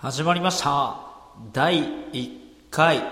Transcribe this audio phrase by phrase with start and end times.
[0.00, 0.94] 始まりました。
[1.52, 2.30] 第1
[2.70, 3.02] 回。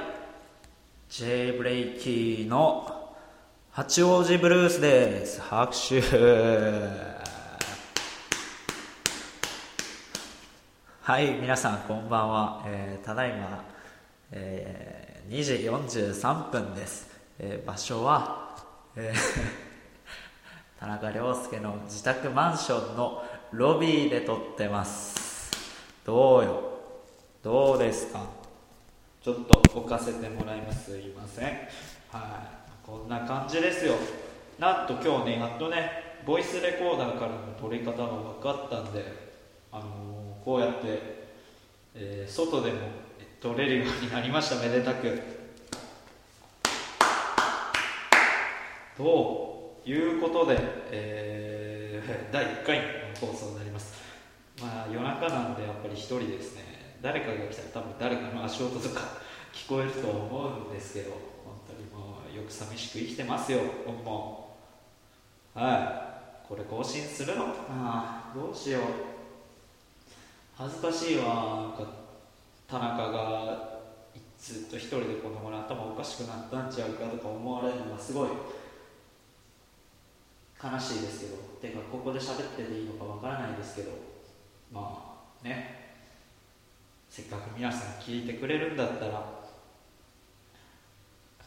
[1.09, 3.13] J ブレイキーの
[3.73, 5.41] 八王子ブルースです。
[5.41, 6.01] 拍手。
[11.03, 13.65] はい皆さんこんばんは、えー、ただいま、
[14.31, 15.55] えー、2時
[16.13, 17.11] 43分です、
[17.41, 18.57] えー場所は、
[18.95, 19.19] えー
[20.79, 25.51] 田中涼介の自宅マンションのロビーで撮ってます。
[26.05, 26.76] どうよ。
[27.47, 28.27] どうですか？
[29.23, 30.91] ちょっと置かせてもらいます。
[30.91, 31.45] すいません。
[31.45, 31.57] はい。
[32.85, 33.95] こんな感じですよ。
[34.59, 39.05] なんと今日ねやっとねボイスレコーダーからの撮り方が分かったんで
[39.71, 41.27] あのーこうやって、
[41.95, 42.79] えー外でも
[43.41, 44.57] 撮れるようになりました。
[44.57, 45.23] めでたく。
[48.97, 50.59] ということで、
[50.91, 52.85] えー第1回の
[53.21, 53.95] 放送になります。
[54.61, 56.75] まあ夜中なんでやっぱり一人ですね。
[57.03, 59.01] 誰かが来たら多分誰かの足音とか
[59.53, 61.11] 聞こえると思うんですけど
[61.45, 64.57] 本当にもうよく寂しく生きてますよ僕も。
[65.55, 66.03] は
[66.45, 66.49] い。
[66.49, 67.47] これ更新するの？
[67.47, 68.83] かなどうしよう。
[70.57, 71.25] 恥ずかしいわ。
[71.25, 71.93] なんか
[72.69, 73.79] 田中が
[74.39, 78.29] ずっと一人で子供の頭おかしくなったんちゃうかとか思われるのがすごい。
[80.63, 81.37] 悲しいですけど。
[81.61, 83.93] てかここで喋ってていいのかわからないですけど。
[84.73, 85.86] まあね。
[87.09, 89.37] せっかく皆さん聞いてくれるんだったら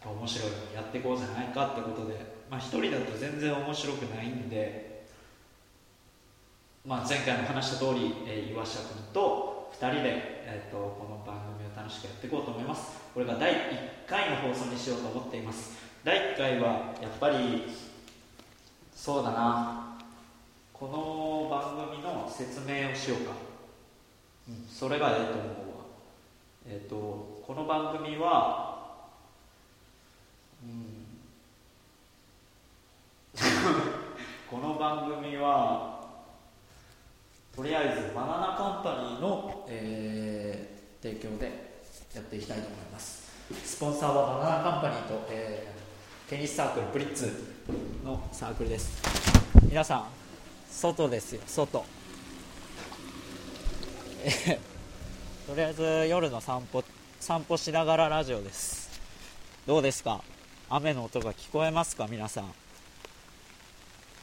[0.05, 2.15] 面白いのやっていこうじゃないかってことで
[2.49, 5.05] まあ一人だと全然面白くないんで
[6.85, 12.97] まあ前回も話した通り、えー岩下君と2人で、えー、とこの番組を楽しくやっていこうと思います。
[13.13, 13.57] これが第1
[14.07, 15.77] 回の放送にしようと思っています。
[16.03, 17.63] 第1回はやっぱり
[18.93, 19.97] そうだな。
[20.73, 23.33] この番組の説明をしようか、
[24.69, 25.45] それがええと思うわ。
[26.67, 26.95] えっ、と
[27.45, 28.79] この番組は
[30.63, 30.99] うん。
[34.49, 35.99] この番組は
[37.55, 41.45] とりあえずバナナカンパニーの、えー提供で
[42.13, 43.31] やっていきたいと思います。
[43.63, 47.55] スポンサーはバナナカンパニーと、えーテニスサークルプリッツ
[48.05, 49.01] のサークルです。
[49.63, 50.05] 皆さん
[50.69, 51.41] 外ですよ。
[51.47, 51.98] 外。
[55.47, 56.83] とりあえず夜の散歩
[57.19, 58.89] 散歩しながらラジオです。
[59.65, 60.23] どうですか？
[60.69, 62.07] 雨の音が聞こえますか？
[62.07, 62.53] 皆さん。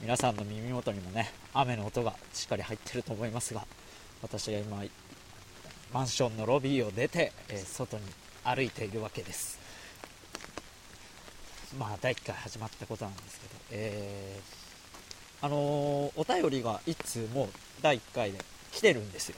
[0.00, 3.66] 皆さんの耳元にもね雨の音がしっかり入ってると思いますが
[4.20, 4.84] 私が今
[5.90, 8.04] マンションのロビーを出て、えー外に
[8.44, 9.58] 歩いているわけです。
[11.78, 17.48] まあ第1回始まったことなんですけどえーあのーお便りが1通もう
[17.80, 18.38] 第1回で
[18.72, 19.36] 来てるんですよ。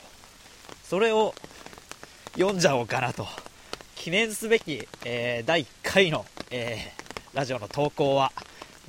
[0.88, 1.34] それを
[2.32, 3.26] 読んじゃおうかなと。
[3.94, 8.32] 記念すべき、えー第1回の、えーラジオの投稿は、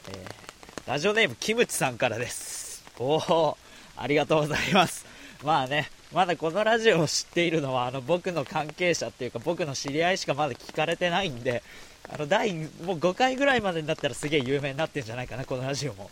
[0.08, 2.86] えーラジオネームキムチさんからです。
[2.98, 3.58] おお
[3.98, 5.06] ありがとうございます。
[5.44, 11.64] まあねまだこのラジオを知っているのはあの僕の関係者っていうか僕の知り合いしかまだ聞かれてないんで
[12.10, 16.10] あの第もう5回ぐらいまでになったらすげえ有名になってるんじゃないかなこのラジオも。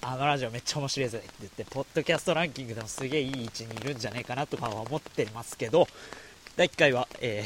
[0.00, 5.88] あのラジオめっちゃ面白いぜって言ってポッドキャストランキングでもすげえいい位置にいるんじゃないかなとかは思ってますけど
[6.56, 7.44] 第1回は、え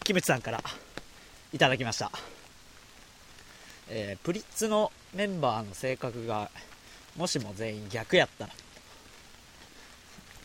[0.00, 0.60] ー、キムチさんから
[1.52, 2.10] いただきました。
[3.88, 6.50] えープリッツのメンバーの性格が
[7.16, 8.52] もしも全員逆やったら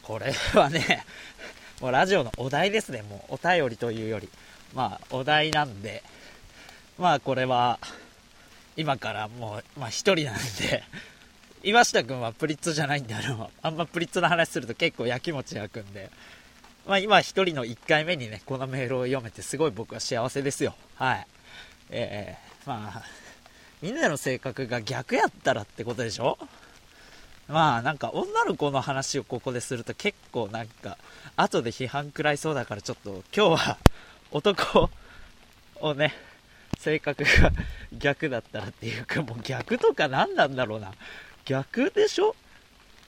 [0.02, 1.06] これはね
[1.80, 3.04] もうラジオのお題ですね。
[3.04, 4.30] もうお便りというより。
[4.74, 6.04] まあお題なんで。
[6.98, 7.80] まあこれは
[8.78, 10.84] 今からもう、まあ、一人なんで。
[11.64, 16.10] 岩下君はプリッツじゃないんであのあんまプリッツの話すると結構やきもち焼くんで。
[16.86, 20.76] まあ今一人の1回目にねこのメールを読めてすごい僕は幸せですよ。
[20.96, 21.28] はい。
[21.90, 23.04] えー、まあ
[23.82, 26.38] みんなの性格が逆やったらってことでしょ？
[27.48, 30.98] まあなんか女の子の話をここですると結構なんか
[31.36, 33.78] 後で批判食らいそうだからちょっと今日は
[34.32, 34.90] 男
[35.80, 36.14] をね
[36.80, 37.52] 性格が
[37.92, 40.94] 逆だったらっていうかもう逆とか何なんだろうな
[41.46, 42.36] 逆でしょ？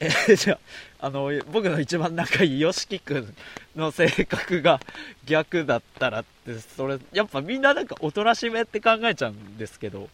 [0.02, 0.58] えじゃ
[1.00, 3.36] ああの僕の一番仲いい YOSHIKI 君
[3.76, 4.80] の性格が
[5.26, 10.10] 逆だったらってそれやっぱみんななんかおとなしめって考えちゃうんですけど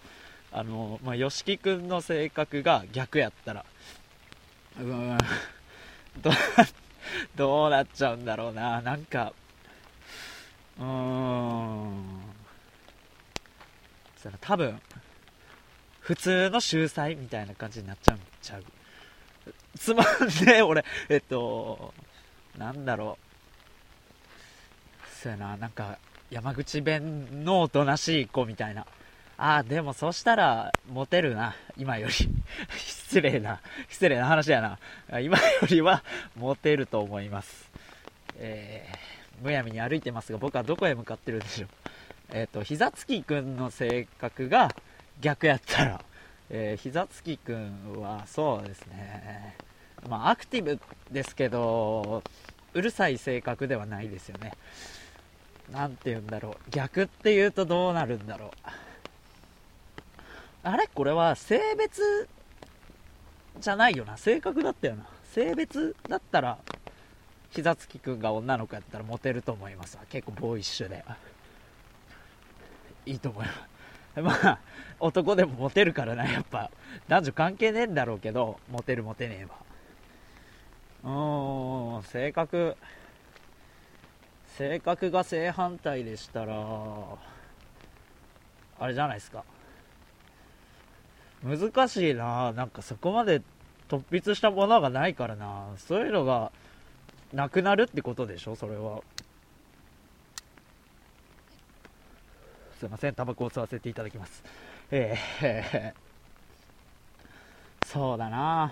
[0.51, 3.65] あの、まあ、吉木くんの性格が逆やったら、
[4.79, 5.17] うーん、
[6.21, 6.67] どうな、
[7.35, 8.81] どうなっちゃうんだろうな。
[8.81, 9.33] なんか、
[10.79, 12.14] うーん。
[14.25, 14.81] たら多分、
[15.99, 18.63] 普通の秀才みたいな感じになっちゃうんちゃう。
[19.77, 20.83] つまんね、俺。
[21.09, 21.93] えっと、
[22.57, 23.25] なんだろう。
[25.21, 25.97] そうやな、なんか、
[26.31, 28.85] 山口弁のおとなしい子みたいな。
[29.37, 32.13] ああ、でもそしたら、モテるな、今より。
[32.77, 34.79] 失礼な、失礼な話やな。
[35.19, 36.03] 今よりは、
[36.35, 37.69] モテると思います。
[38.37, 41.69] えー、むやみに歩いてますが、僕はどこへ向かってるんでしょう。
[42.31, 44.75] えっ、ー、と、膝つきくんの性格が
[45.21, 46.01] 逆やったら、
[46.49, 49.55] えー、膝つきくんはそうですね、
[50.07, 50.79] まあ、アクティブ
[51.11, 52.23] ですけど、
[52.73, 54.53] うるさい性格ではないですよね。
[55.71, 56.69] なんて言うんだろう。
[56.69, 58.49] 逆って言うとどうなるんだろう。
[60.63, 60.87] あれ？
[60.93, 62.27] これは性別
[63.59, 64.17] じゃないよな。
[64.17, 65.07] 性格だったよな。
[65.31, 66.57] 性別だったら、
[67.51, 71.03] 膝つきくんが女の子やったらモテると思いますわ結構ボーイッシュで。
[73.05, 73.59] いいと思います。
[74.45, 74.59] まあ、
[74.99, 76.71] 男でもモテるからな、やっぱ。
[77.07, 79.55] 男女関係ねえんだろうけど、モテるモテねえば。
[81.97, 82.77] うん、性格、
[84.47, 86.55] 性格が正反対でしたら、
[88.79, 89.43] あれじゃないですか。
[91.43, 93.41] 難しいななんかそこまで
[93.87, 96.51] 突筆したものがないからなそういうのが
[97.33, 99.01] なくなるってことでしょそれは。
[102.85, 104.43] すいません、タバコを吸わせていただきます。
[104.91, 105.93] えー、
[107.83, 108.71] そうだな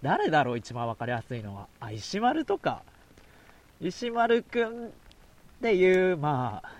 [0.00, 1.68] 誰だろう、一番分かりやすいのは。
[1.78, 2.82] あ、石丸とか。
[3.78, 4.90] 石丸くんっ
[5.60, 6.72] ていう、まあ、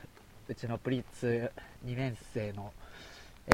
[0.48, 1.52] うちのプリッツ
[1.84, 2.72] 2年生の、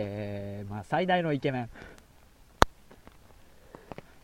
[0.01, 1.71] えー、まあ、最大のイケメン。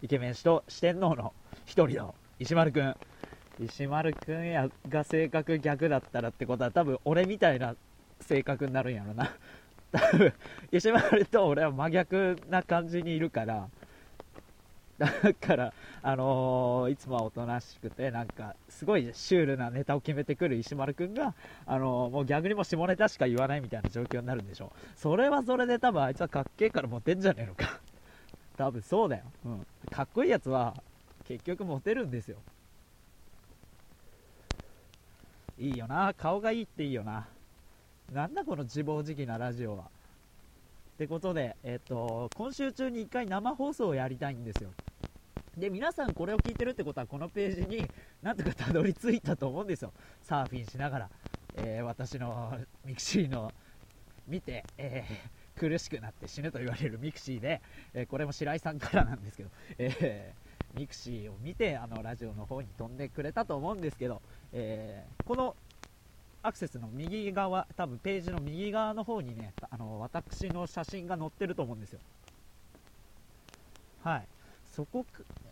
[0.03, 1.35] イケメン氏と四天王の
[1.67, 2.97] 一人の石丸くん。
[3.61, 7.75] 石丸くんやが性格逆だったらってことは多分俺みたいな
[8.21, 9.35] 性格になるんやろな。
[9.91, 10.33] 多 分
[10.71, 13.69] 石丸と俺は真逆な感じにいるから。
[14.99, 15.73] だから
[16.03, 21.35] あのー、いつもはおとなしくてなんかすごいシュールなネタを決めてくる石丸くんが、
[21.67, 27.81] あのー、もう逆にも下ネタしか言わないみたいな状況になるんでしょそれはそれで多分あいつはかっけえからモテんじゃねえのか。
[28.57, 30.75] 多分そうだよ、うん、かっこいいやつは
[31.25, 32.39] 結局モテるんですよ。
[35.59, 36.15] いいよな。
[36.17, 37.27] 顔がいいっていいよな。
[38.13, 39.85] なんだこの自暴自棄なラジオは。
[39.85, 39.87] っ
[40.99, 44.71] てことで、えっ、と、今週中に1回生放送をやりたいんですよ。
[45.57, 47.89] で、皆さんこれを聞いてるってことは、このページに
[48.23, 49.93] なんとかたどり着いたと思うんですよ。
[50.23, 51.11] サーフィンしながら、
[51.57, 53.53] えー、私の mixi の
[54.29, 57.61] 見て、えー、苦しくなって死ぬと言われる mixi で、
[57.95, 60.33] えー、これも白井さんからなんですけど、え
[60.75, 64.23] mixi を見て、あの、ラジオの方に飛んでくれたと思うんですけど、
[64.53, 65.57] えこの
[66.43, 72.01] アクセスの右側、多分ページの右側の方にね、あの私の写真が載ってると思うんですよ。
[74.03, 74.29] はい。
[74.65, 75.05] そこ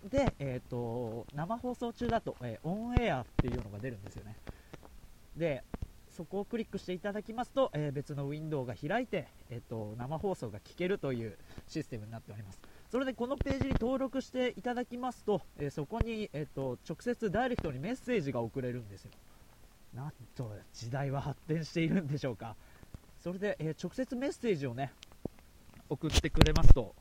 [0.09, 4.37] で、えーと、生放送中だと、えー、オンエアっていうのが出るんですよね。
[5.37, 5.65] で、
[6.09, 11.37] そこをクリックしていただきますと、えー、別のウィンドウが開いて、えーと、生放送が聞けるという
[11.67, 12.61] システムになっております。
[12.97, 19.11] それでこのページに登録していただきますと、えー、そこに、えーと直接ダイレクトにメッセージが送れるんですよ。
[19.95, 22.57] なんと時代は発展しているんでしょうか。
[23.23, 24.95] それで、えー、直接メッセージをね
[25.91, 26.95] 送ってくれますと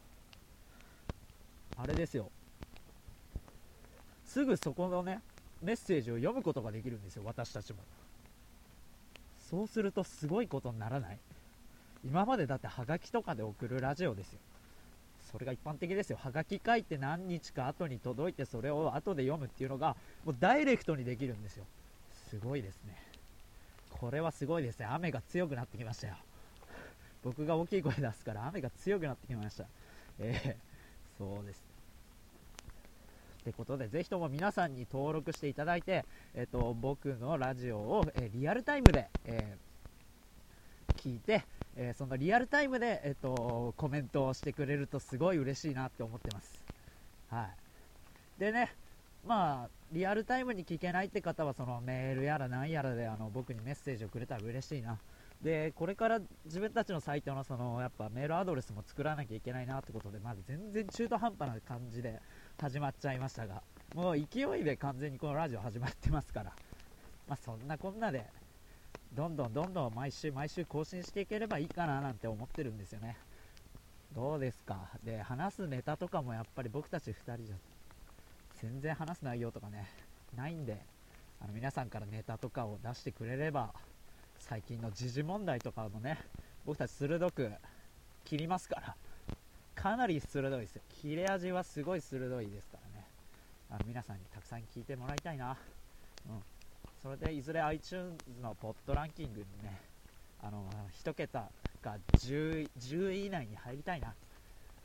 [1.78, 2.30] あれですよ。
[4.26, 5.22] すぐそこのね
[5.62, 7.80] メッセージを読むことができるんですよ私たちも。
[9.50, 11.20] そうするとすごいことにならない。
[12.04, 14.40] 今までだってハガキとかで送るラジオですよ。
[15.36, 21.66] それが一般的ですよハガキ書いて何日か後に届いてそれを後で読むっていうのがもうダイレクトにできるんですよ
[22.30, 22.96] すごいですね。
[23.92, 24.88] これはすごいですね。
[24.90, 26.16] 雨が強くなってきましたよ。
[27.24, 29.66] 僕が大きい声出すから雨が強くなってきました。
[30.20, 31.64] えー、そうです。
[33.42, 39.65] ってことで、ぜひとも皆さんに登録していただいて、えっ、と、僕のラジオを、えリアルタイムで、えー、
[41.06, 41.44] 聞いて、
[41.76, 46.66] えそのリアルタイムで、えっ、と、コメントをしてくれるとすごい嬉しいなって思ってます。
[47.30, 48.40] はい。
[48.40, 48.74] でね、
[49.26, 54.98] まあ、リアルタイムに聞けないって方はそのメールやら何やらであの僕にメッセージをくれたら嬉しいな。
[55.42, 62.20] で、これから自分たちのサイトのそのやっぱメールアドレスも作らなきゃいけないなってことで、まず全然中途半端な感じで
[62.60, 63.62] 始まっちゃいましたが、
[63.94, 66.54] もう勢いで完全にこのラジオ始まってますから、
[67.28, 68.26] まあ、そんなこんなで、
[69.16, 73.18] どんどんどんどん毎週毎週更新していければいいかななんて思ってるんですよね。
[74.14, 74.90] どうですか？
[75.04, 77.56] で、話すネタとかもやっぱり僕たち2人じゃ
[78.62, 79.88] 全然話す内容とかね、
[80.36, 80.80] ないんで、
[81.42, 83.74] あの皆さんからネタとかを出してくれれば、
[84.38, 86.18] 最近の時事問題とかもね、
[86.66, 87.52] 僕たち鋭く
[88.26, 88.96] 切りますから、
[89.76, 90.82] かなり鋭いですよ。
[91.02, 93.06] 切れ味はすごい鋭いですからね。
[93.70, 95.58] あの皆さんにたくさん聞いてもらいたいな。
[96.28, 96.44] うん。
[97.06, 99.80] それでいずれ iTunes のポッドランキングにね
[100.42, 100.68] あの
[101.04, 101.52] 1桁
[101.84, 104.16] が 10, 10位以内に入りたいな。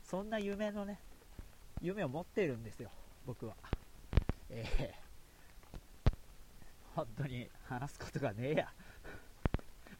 [0.03, 0.99] そんな夢のね
[1.81, 2.91] 夢を持っているんですよ
[3.25, 3.55] 僕は。
[4.51, 4.93] ええ。
[6.05, 6.09] ー、
[6.95, 8.71] 本当に話すことがねえや。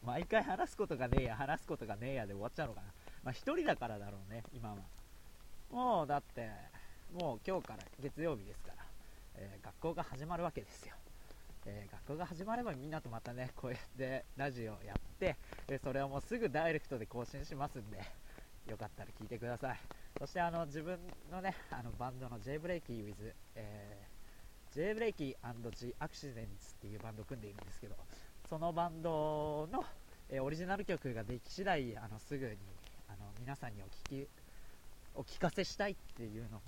[0.05, 1.35] 毎回話すことがねえや。
[1.35, 2.87] 話すことがねえやで終わっちゃうのかな。
[3.23, 4.75] まあ1人だからだろうね今は。
[5.71, 6.51] もうだって
[7.19, 8.85] もう今日から月曜日ですから、
[9.37, 10.93] えー、学校が始まるわけですよ。
[11.65, 15.35] えー、学校が始まればみんなとまたねこうやってラジオやって、
[15.67, 17.99] えそれをもうすぐダイレクトで更新しますんで
[18.67, 19.79] よかったら聞いてください。
[20.19, 20.99] そしてあの自分
[21.31, 27.95] のねあのバンドの J ブレイキー with、えー、J ブレイキー &G アクシデンツっていうバンドを組んでいるんですけど
[28.49, 29.83] そのバンドの、
[30.29, 32.51] えー、オリジナル曲ができ次第あのすぐに
[33.07, 34.27] あの皆さんにお聞き
[35.15, 36.61] お聞かせしたいっていうのも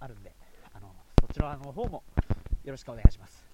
[0.00, 0.32] あるんで
[0.74, 0.92] あの
[1.26, 2.02] そちらの方も
[2.64, 3.51] よろしくお願いします。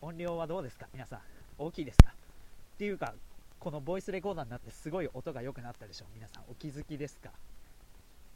[0.00, 0.86] 音量はどうですか？
[0.92, 1.20] 皆さん
[1.58, 2.10] 大きいですか？
[2.10, 3.14] っていうか
[3.58, 7.30] このボイスレコーダーになってすごい音が良くなったでしょ皆さんお気づきですか？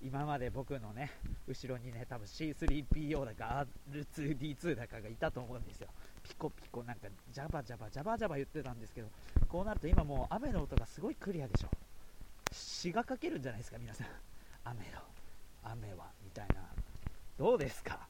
[0.04, 1.12] 今まで僕のね
[1.46, 5.88] 後ろにね多分 C3PO だか R2D2 だかがいたと思うんですよ。
[6.24, 9.08] ピコピコなんかジャバジャバジャバジャバ言ってたんですけど
[9.48, 11.68] こうなると今もう雨の音がすごいクリアでしょ
[12.50, 13.78] 詩が書けるんじゃないですか？
[13.78, 14.06] 皆さん。
[14.64, 14.84] 雨の
[15.64, 16.62] 雨はみたいな。
[17.38, 18.00] どうですか？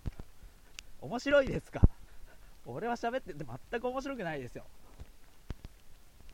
[1.02, 1.82] 面白いですか？
[2.66, 4.64] 俺は喋ってて全く面白くないですよ。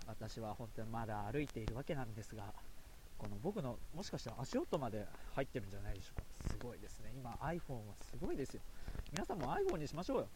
[0.07, 2.43] 私は本当にまだ歩いているわけなんですが
[3.19, 5.05] この僕のもしかしたら足音まで
[5.35, 6.53] 入ってるんじゃないでしょうか。
[6.53, 7.13] すごいですね。
[7.17, 8.61] 今 iPhone はすごいですよ。
[9.13, 10.29] 皆さんも iPhone にしましょうよ。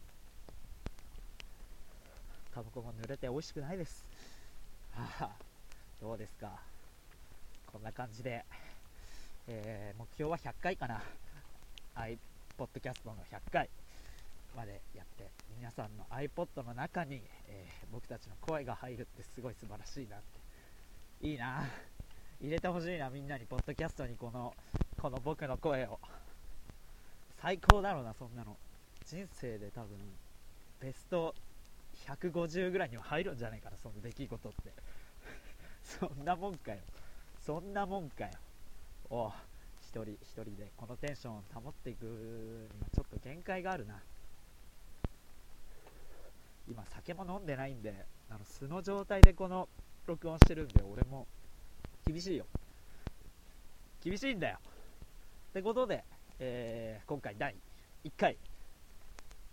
[2.53, 4.05] タバコも濡れて美味しくないです。
[4.93, 5.31] はあ、
[6.01, 6.51] どうですか。
[7.73, 8.45] こんな感じで、
[9.47, 11.03] えー、目標は100回かな。
[11.95, 13.71] iPodcast の100回。
[14.57, 21.27] までやって皆さんの iPod の中に、えー、僕たちの声が入るってすごい素晴らしいなって。
[21.27, 21.65] いいな。
[22.41, 23.47] 入れてほしいなみんなに。
[23.47, 24.55] ポッドキャストにこの
[25.01, 25.99] この僕の声を。
[27.41, 28.57] 最高だろうなそんなの。
[29.05, 29.99] 人生で多分
[30.81, 31.35] ベスト
[32.07, 34.73] 150ぐらいには入るんじゃないかなその出来事って。
[35.83, 36.79] そんなもんかよ。
[37.41, 38.33] そんなもんかよ。
[39.11, 39.33] お
[39.81, 44.01] 一人一人でこのテンションを保っていくにはちょっと限界があるな。
[46.69, 49.69] 今酒も飲んでないんであの素の状態でこの
[50.07, 51.27] 録音してるんで俺も
[52.07, 52.47] 厳しいよ。
[54.03, 54.59] 厳しいんだよ。
[55.51, 56.05] ってことで、
[56.39, 57.55] えー、今回第
[58.05, 58.37] 1回。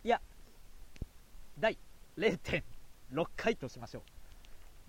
[0.04, 0.22] いや
[1.60, 1.78] 第
[2.18, 2.64] 0.6
[3.36, 4.02] 回としましょう。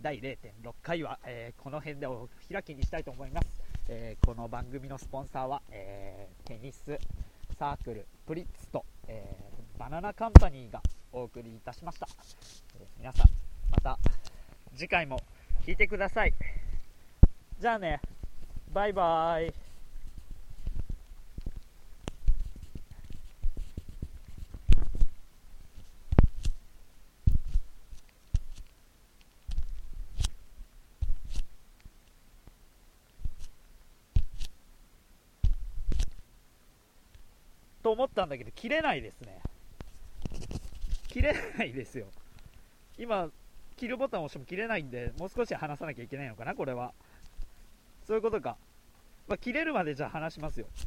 [0.03, 3.49] 第0.6回は、えー、この辺でお開きにしたいと思います、
[3.89, 6.99] えー、この番組のスポンサーは、えテニス
[7.59, 9.37] サークルプリッツと、え
[9.79, 12.09] バナナカンパニーがお送りいたしました、
[12.79, 13.27] えー、皆さん
[13.71, 13.99] また
[14.77, 15.21] 次回も
[15.67, 16.33] 聞いてください。
[17.59, 18.01] じゃあね
[18.73, 19.55] バイバーイ。
[37.83, 39.41] と思ったんだけど切れないですね。
[41.11, 42.07] 切れないですよ。
[42.97, 43.29] 今、
[43.77, 46.93] 切るボタンを押しても切れないんで、もう少し話さなきゃいけないのかな、これは。
[48.07, 48.57] そういうことか。
[49.27, 50.67] まあ、切れるまでじゃあ話しますよ。